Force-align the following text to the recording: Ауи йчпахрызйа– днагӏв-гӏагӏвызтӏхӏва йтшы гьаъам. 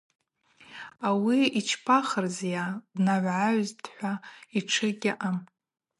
Ауи 1.07 1.39
йчпахрызйа– 1.59 2.65
днагӏв-гӏагӏвызтӏхӏва 2.95 4.13
йтшы 4.57 4.89
гьаъам. 5.01 5.37